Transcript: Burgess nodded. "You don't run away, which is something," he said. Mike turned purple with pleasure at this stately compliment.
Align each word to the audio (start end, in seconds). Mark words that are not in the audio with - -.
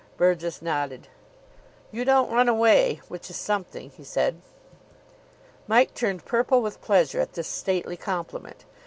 Burgess 0.17 0.63
nodded. 0.63 1.09
"You 1.91 2.05
don't 2.05 2.31
run 2.31 2.49
away, 2.49 3.01
which 3.07 3.29
is 3.29 3.35
something," 3.35 3.91
he 3.91 4.03
said. 4.03 4.41
Mike 5.67 5.93
turned 5.93 6.25
purple 6.25 6.59
with 6.59 6.81
pleasure 6.81 7.19
at 7.21 7.33
this 7.33 7.47
stately 7.47 7.97
compliment. 7.97 8.65